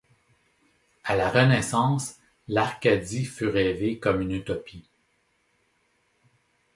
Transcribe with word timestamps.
À 1.03 1.15
la 1.15 1.29
Renaissance, 1.29 2.15
l'Arcadie 2.47 3.23
fut 3.23 3.45
rêvée 3.49 3.99
comme 3.99 4.21
une 4.21 4.31
utopie. 4.31 4.89